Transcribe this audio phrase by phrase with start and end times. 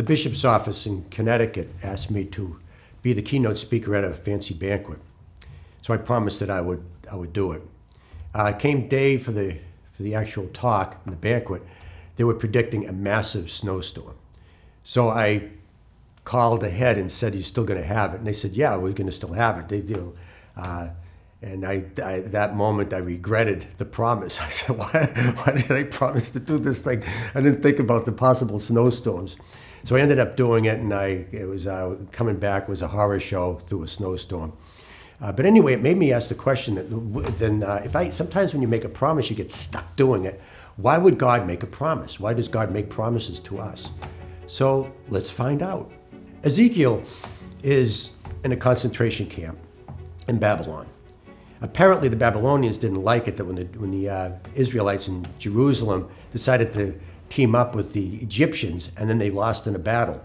[0.00, 2.58] the bishop's office in Connecticut asked me to
[3.02, 4.98] be the keynote speaker at a fancy banquet.
[5.82, 7.60] So I promised that I would, I would do it.
[8.34, 9.58] Uh, came day for the,
[9.92, 11.60] for the actual talk and the banquet.
[12.16, 14.14] They were predicting a massive snowstorm.
[14.84, 15.50] So I
[16.24, 18.94] called ahead and said, "You're still going to have it?" And they said, "Yeah, we're
[18.94, 20.16] going to still have it." They do.
[20.56, 20.88] Uh,
[21.42, 24.40] and I, I, that moment, I regretted the promise.
[24.40, 27.02] I said, why, why did I promise to do this thing?
[27.34, 29.36] I didn't think about the possible snowstorms.
[29.84, 32.88] So I ended up doing it, and I, it was uh, coming back was a
[32.88, 34.52] horror show through a snowstorm.
[35.20, 38.52] Uh, but anyway, it made me ask the question that then uh, if I sometimes
[38.52, 40.40] when you make a promise, you get stuck doing it.
[40.76, 42.18] Why would God make a promise?
[42.18, 43.90] Why does God make promises to us?
[44.46, 45.92] So let's find out.
[46.42, 47.04] Ezekiel
[47.62, 48.12] is
[48.44, 49.58] in a concentration camp
[50.28, 50.86] in Babylon.
[51.60, 56.08] Apparently, the Babylonians didn't like it that when the, when the uh, Israelites in Jerusalem
[56.32, 56.98] decided to
[57.30, 60.22] team up with the Egyptians and then they lost in a battle.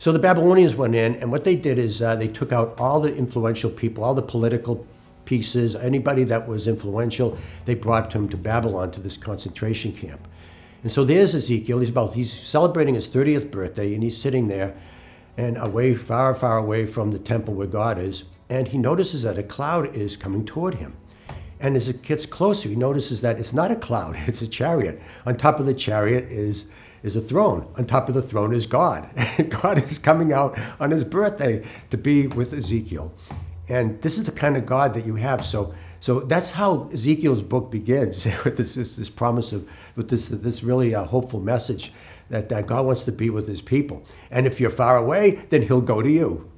[0.00, 3.00] So the Babylonians went in, and what they did is uh, they took out all
[3.00, 4.86] the influential people, all the political
[5.26, 10.26] pieces, anybody that was influential, they brought him to Babylon to this concentration camp.
[10.82, 11.80] And so there's Ezekiel.
[11.80, 14.74] He's about he's celebrating his 30th birthday, and he's sitting there,
[15.36, 19.38] and away, far, far away from the temple where God is, and he notices that
[19.38, 20.96] a cloud is coming toward him.
[21.60, 25.00] And as it gets closer, he notices that it's not a cloud, it's a chariot.
[25.26, 26.66] On top of the chariot is,
[27.02, 27.66] is a throne.
[27.76, 29.08] On top of the throne is God.
[29.38, 33.12] And God is coming out on his birthday to be with Ezekiel.
[33.68, 35.44] And this is the kind of God that you have.
[35.44, 40.28] So, so that's how Ezekiel's book begins with this, this, this promise of, with this,
[40.28, 41.92] this really uh, hopeful message
[42.30, 44.02] that, that God wants to be with his people.
[44.30, 46.50] And if you're far away, then he'll go to you.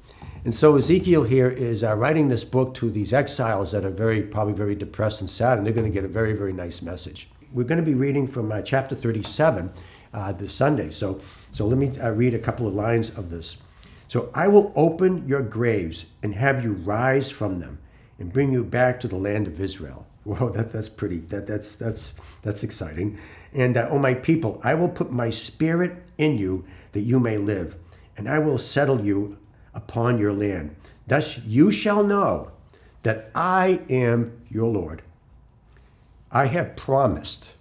[0.45, 4.23] And so Ezekiel here is uh, writing this book to these exiles that are very,
[4.23, 7.31] probably very depressed and sad, and they're going to get a very, very nice message.
[7.53, 9.71] We're going to be reading from uh, chapter 37
[10.13, 10.91] uh, this Sunday.
[10.91, 11.21] So,
[11.53, 13.59] so let me uh, read a couple of lines of this.
[14.09, 17.79] So I will open your graves and have you rise from them
[18.19, 20.07] and bring you back to the land of Israel.
[20.25, 23.17] Whoa, that, that's pretty, that, that's, that's, that's exciting.
[23.53, 27.39] And, uh, oh, my people, I will put my spirit in you that you may
[27.39, 27.77] live,
[28.17, 29.39] and I will settle you
[29.75, 30.77] upon your land.
[31.07, 32.53] Thus you shall know
[33.03, 35.03] that I am your Lord.
[36.31, 37.53] I have promised,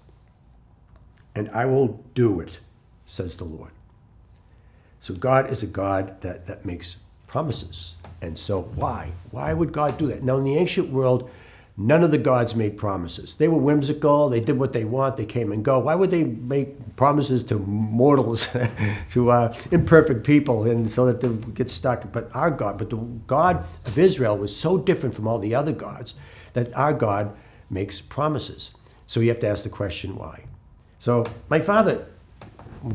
[1.36, 2.60] and I will do it,
[3.06, 3.72] says the Lord.
[5.00, 7.96] So God is a God that, that makes promises.
[8.22, 9.14] And so why?
[9.32, 10.24] Why would God do that?
[10.24, 11.30] Now, in the ancient world,
[11.78, 13.36] None of the gods made promises.
[13.36, 14.30] They were whimsical.
[14.30, 15.18] They did what they want.
[15.18, 15.80] They came and go.
[15.80, 18.48] Why would they make promises to mortals,
[19.12, 22.12] to uh, imperfect people, and so that they get stuck?
[22.12, 25.72] But our God, but the God of Israel was so different from all the other
[25.72, 26.16] gods
[26.54, 27.36] that our God
[27.70, 28.72] makes promises.
[29.08, 30.44] So you have to ask the question why.
[31.00, 32.06] So my father,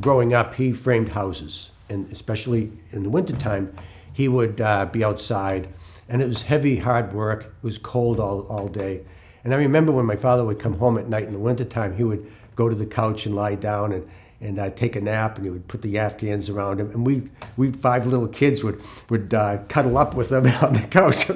[0.00, 3.74] growing up, he framed houses, and especially in the wintertime,
[4.12, 5.68] he would uh, be outside
[6.08, 7.44] and it was heavy, hard work.
[7.44, 9.02] It was cold all, all day.
[9.44, 12.04] And I remember when my father would come home at night in the wintertime, he
[12.04, 14.08] would go to the couch and lie down and,
[14.40, 16.90] and uh, take a nap, and he would put the Afghans around him.
[16.90, 20.86] And we, we five little kids would, would uh, cuddle up with him on the
[20.90, 21.30] couch.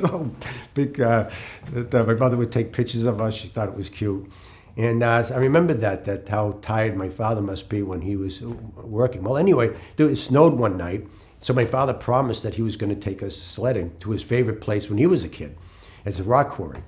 [0.74, 1.30] big, uh,
[1.74, 3.34] uh, my mother would take pictures of us.
[3.34, 4.30] She thought it was cute.
[4.76, 8.40] And uh, I remember that, that how tired my father must be when he was
[8.42, 9.22] working.
[9.22, 11.06] Well, anyway, it snowed one night,
[11.40, 14.60] so my father promised that he was going to take us sledding to his favorite
[14.60, 15.56] place when he was a kid,
[16.04, 16.82] as a rock quarry.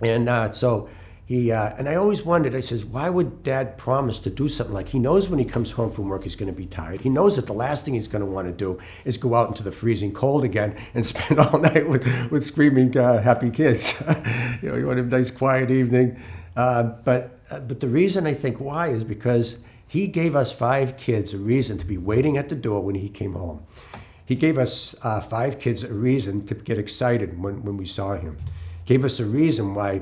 [0.00, 0.88] And uh, so
[1.26, 2.54] he uh, and I always wondered.
[2.54, 5.70] I says, why would Dad promise to do something like he knows when he comes
[5.70, 7.00] home from work he's going to be tired.
[7.02, 9.48] He knows that the last thing he's going to want to do is go out
[9.48, 14.02] into the freezing cold again and spend all night with with screaming uh, happy kids.
[14.62, 16.20] you know, you want a nice quiet evening.
[16.56, 19.58] Uh, but uh, but the reason I think why is because
[19.92, 23.10] he gave us five kids a reason to be waiting at the door when he
[23.10, 23.66] came home.
[24.24, 28.16] He gave us uh, five kids a reason to get excited when, when we saw
[28.16, 28.38] him.
[28.86, 30.00] Gave us a reason why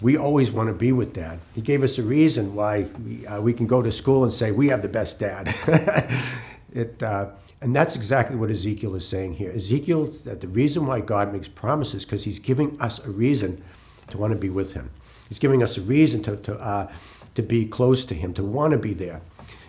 [0.00, 1.38] we always want to be with dad.
[1.54, 4.50] He gave us a reason why we, uh, we can go to school and say,
[4.50, 5.54] we have the best dad.
[6.74, 9.52] it, uh, and that's exactly what Ezekiel is saying here.
[9.52, 13.62] Ezekiel, that the reason why God makes promises because he's giving us a reason
[14.10, 14.90] to want to be with him.
[15.28, 16.90] He's giving us a reason to, to uh,
[17.38, 19.20] to be close to him, to want to be there.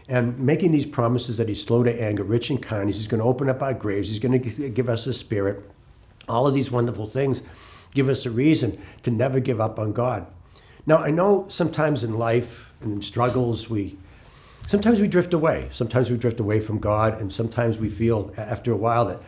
[0.07, 3.27] And making these promises that he's slow to anger, rich in kindness, he's going to
[3.27, 5.69] open up our graves, he's going to give us a spirit.
[6.27, 7.43] All of these wonderful things
[7.93, 10.25] give us a reason to never give up on God.
[10.87, 13.99] Now, I know sometimes in life and in struggles, we
[14.65, 15.67] sometimes we drift away.
[15.69, 19.21] Sometimes we drift away from God, and sometimes we feel after a while that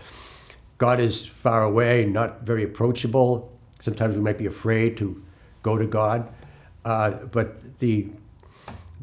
[0.80, 3.56] God is far away, not very approachable.
[3.82, 5.24] Sometimes we might be afraid to
[5.62, 6.34] go to God.
[6.84, 8.10] Uh, but the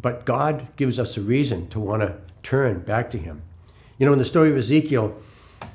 [0.00, 3.43] but God gives us a reason to want to turn back to Him.
[3.99, 5.17] You know, in the story of Ezekiel,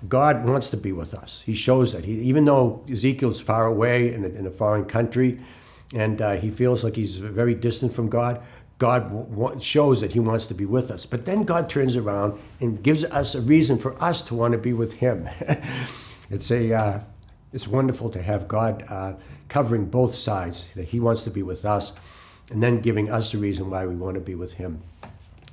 [0.08, 1.44] God wants to be with us.
[1.46, 2.06] He shows that.
[2.06, 5.40] He, even though Ezekiel's far away in a, in a foreign country
[5.94, 8.42] and uh, he feels like he's very distant from God,
[8.80, 11.06] God w- shows that he wants to be with us.
[11.06, 14.58] But then God turns around and gives us a reason for us to want to
[14.58, 15.30] be with him.
[16.30, 17.00] it's, a, uh,
[17.52, 19.14] it's wonderful to have God uh,
[19.50, 21.92] covering both sides, that he wants to be with us
[22.52, 24.82] and then giving us the reason why we want to be with him.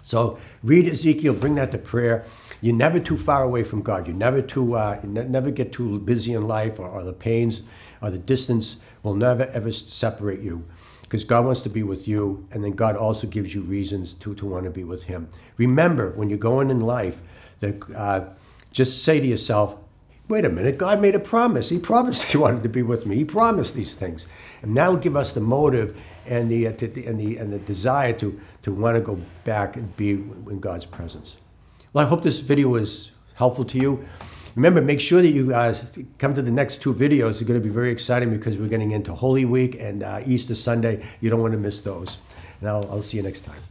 [0.02, 2.24] So read Ezekiel, bring that to prayer.
[2.60, 4.08] You're never too far away from God.
[4.08, 7.12] You never too, uh, you ne- never get too busy in life, or, or the
[7.12, 7.62] pains
[8.02, 10.64] or the distance will never ever separate you,
[11.02, 14.34] because God wants to be with you, and then God also gives you reasons to
[14.34, 15.28] to want to be with Him.
[15.58, 17.18] Remember, when you're going in life,
[17.60, 18.24] that uh,
[18.72, 19.76] just say to yourself,
[20.30, 21.68] wait a minute, God made a promise.
[21.68, 23.16] He promised He wanted to be with me.
[23.16, 24.26] He promised these things,
[24.62, 28.12] and that'll give us the motive and the uh, to, and the and the desire
[28.14, 31.36] to to want to go back and be in God's presence.
[31.92, 34.04] Well, I hope this video was helpful to you.
[34.56, 37.38] Remember, make sure that you guys come to the next two videos.
[37.38, 40.54] They're going to be very exciting because we're getting into Holy Week and uh, Easter
[40.54, 41.06] Sunday.
[41.20, 42.18] You don't want to miss those.
[42.60, 43.69] And I'll, I'll see you next time.